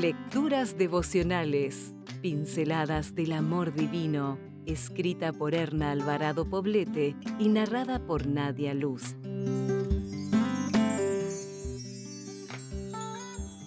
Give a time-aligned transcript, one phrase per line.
[0.00, 8.72] Lecturas devocionales, pinceladas del amor divino, escrita por Erna Alvarado Poblete y narrada por Nadia
[8.72, 9.14] Luz.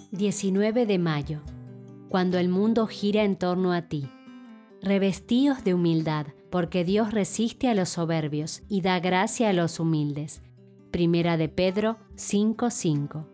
[0.09, 1.41] 19 de mayo.
[2.09, 4.09] Cuando el mundo gira en torno a ti.
[4.81, 10.41] Revestíos de humildad, porque Dios resiste a los soberbios y da gracia a los humildes.
[10.89, 13.32] Primera de Pedro 5:5.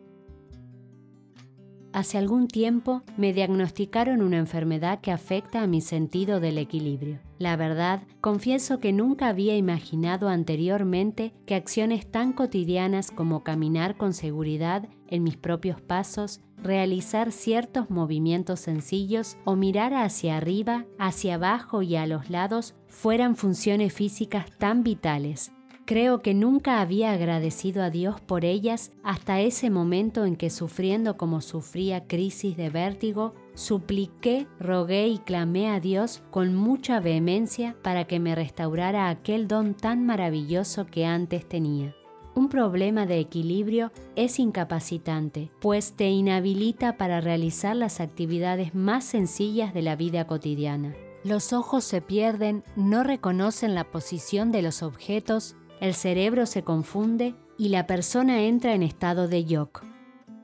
[1.91, 7.19] Hace algún tiempo me diagnosticaron una enfermedad que afecta a mi sentido del equilibrio.
[7.39, 14.13] La verdad, confieso que nunca había imaginado anteriormente que acciones tan cotidianas como caminar con
[14.13, 21.81] seguridad en mis propios pasos, realizar ciertos movimientos sencillos o mirar hacia arriba, hacia abajo
[21.81, 25.51] y a los lados fueran funciones físicas tan vitales
[25.89, 31.17] Creo que nunca había agradecido a Dios por ellas hasta ese momento en que sufriendo
[31.17, 38.05] como sufría crisis de vértigo, supliqué, rogué y clamé a Dios con mucha vehemencia para
[38.05, 41.95] que me restaurara aquel don tan maravilloso que antes tenía.
[42.35, 49.73] Un problema de equilibrio es incapacitante, pues te inhabilita para realizar las actividades más sencillas
[49.73, 50.93] de la vida cotidiana.
[51.23, 57.35] Los ojos se pierden, no reconocen la posición de los objetos el cerebro se confunde
[57.57, 59.81] y la persona entra en estado de yoke.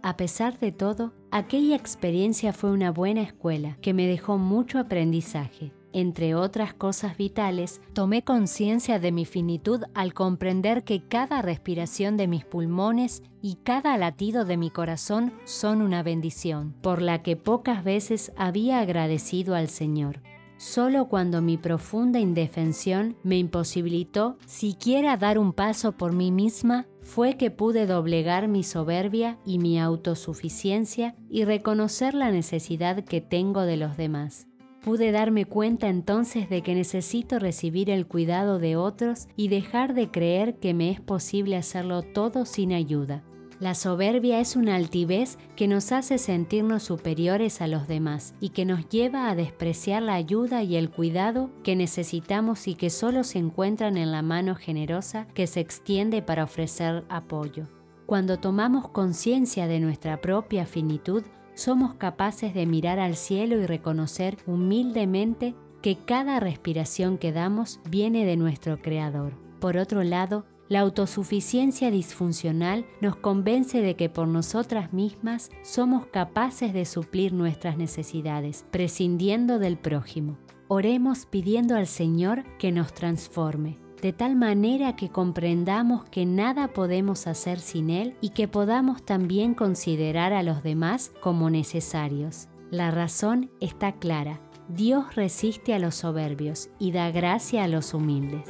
[0.04, 5.74] A pesar de todo, aquella experiencia fue una buena escuela que me dejó mucho aprendizaje.
[5.94, 12.28] Entre otras cosas vitales, tomé conciencia de mi finitud al comprender que cada respiración de
[12.28, 17.84] mis pulmones y cada latido de mi corazón son una bendición, por la que pocas
[17.84, 20.20] veces había agradecido al Señor.
[20.58, 27.36] Solo cuando mi profunda indefensión me imposibilitó siquiera dar un paso por mí misma fue
[27.36, 33.78] que pude doblegar mi soberbia y mi autosuficiencia y reconocer la necesidad que tengo de
[33.78, 34.48] los demás.
[34.82, 40.10] Pude darme cuenta entonces de que necesito recibir el cuidado de otros y dejar de
[40.10, 43.24] creer que me es posible hacerlo todo sin ayuda.
[43.60, 48.66] La soberbia es una altivez que nos hace sentirnos superiores a los demás y que
[48.66, 53.40] nos lleva a despreciar la ayuda y el cuidado que necesitamos y que solo se
[53.40, 57.68] encuentran en la mano generosa que se extiende para ofrecer apoyo.
[58.06, 61.24] Cuando tomamos conciencia de nuestra propia finitud,
[61.54, 68.26] somos capaces de mirar al cielo y reconocer humildemente que cada respiración que damos viene
[68.26, 69.34] de nuestro Creador.
[69.62, 76.74] Por otro lado, la autosuficiencia disfuncional nos convence de que por nosotras mismas somos capaces
[76.74, 80.38] de suplir nuestras necesidades, prescindiendo del prójimo.
[80.68, 87.28] Oremos pidiendo al Señor que nos transforme, de tal manera que comprendamos que nada podemos
[87.28, 92.48] hacer sin Él y que podamos también considerar a los demás como necesarios.
[92.72, 94.42] La razón está clara.
[94.68, 98.50] Dios resiste a los soberbios y da gracia a los humildes.